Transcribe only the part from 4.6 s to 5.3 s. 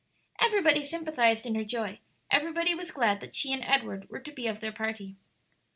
party.